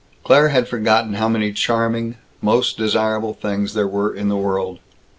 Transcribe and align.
Claire 0.23 0.49
had 0.49 0.67
forgotten 0.67 1.13
how 1.13 1.29
many 1.29 1.53
charming, 1.53 2.15
most 2.41 2.75
desirable 2.75 3.35
things 3.35 3.75
there 3.75 3.87
were 3.87 4.11
in 4.11 4.29
the 4.29 4.35
world. 4.35 4.79